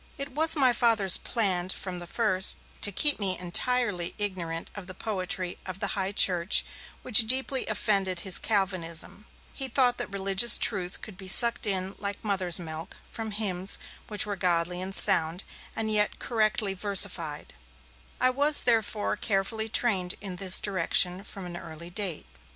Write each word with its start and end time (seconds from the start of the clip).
It 0.17 0.31
was 0.31 0.55
my 0.55 0.73
Father's 0.73 1.17
plan 1.17 1.69
from 1.69 1.99
the 1.99 2.07
first 2.07 2.57
to 2.81 2.91
keep 2.91 3.19
me 3.19 3.37
entirely 3.37 4.15
ignorant 4.17 4.71
of 4.73 4.87
the 4.87 4.95
poetry 4.95 5.59
of 5.63 5.79
the 5.79 5.89
High 5.93 6.11
Church, 6.11 6.65
which 7.03 7.27
deeply 7.27 7.67
offended 7.67 8.21
his 8.21 8.39
Calvinism; 8.39 9.27
he 9.53 9.67
thought 9.67 9.99
that 9.99 10.09
religious 10.09 10.57
truth 10.57 11.01
could 11.03 11.17
be 11.17 11.27
sucked 11.27 11.67
in, 11.67 11.93
like 11.99 12.23
mother's 12.23 12.57
milk, 12.59 12.97
from 13.07 13.29
hymns 13.29 13.77
which 14.07 14.25
were 14.25 14.35
godly 14.35 14.81
and 14.81 14.95
sound, 14.95 15.43
and 15.75 15.91
yet 15.91 16.17
correctly 16.17 16.73
versified; 16.73 17.53
and 18.19 18.25
I 18.25 18.29
was 18.31 18.63
therefore 18.63 19.15
carefully 19.15 19.69
trained 19.69 20.15
in 20.19 20.37
this 20.37 20.59
direction 20.59 21.23
from 21.23 21.45
an 21.45 21.55
early 21.55 21.91
date. 21.91 22.25